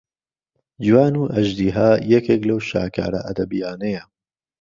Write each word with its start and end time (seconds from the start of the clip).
جوان 0.85 1.13
و 1.17 1.23
ئەژدیها 1.35 1.89
یەکێک 2.13 2.41
لەو 2.49 2.59
شاکارە 2.69 3.21
ئەدەبیانەیە 3.25 4.03